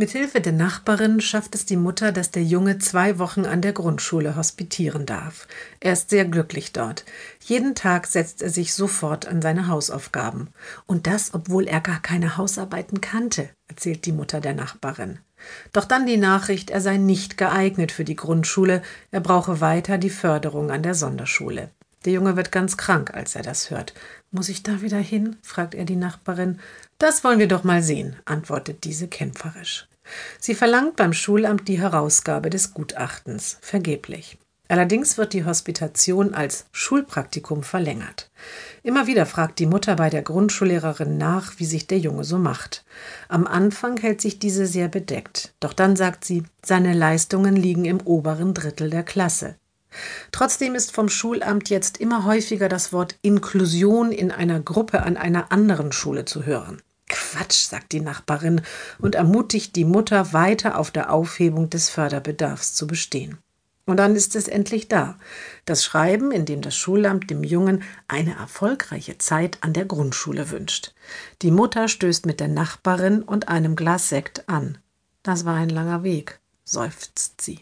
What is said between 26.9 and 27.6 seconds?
Das wollen wir